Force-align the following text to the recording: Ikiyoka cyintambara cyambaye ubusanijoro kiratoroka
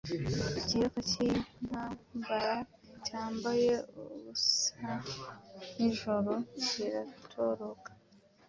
Ikiyoka 0.59 0.99
cyintambara 1.09 2.55
cyambaye 3.05 3.71
ubusanijoro 4.01 6.33
kiratoroka 6.63 7.89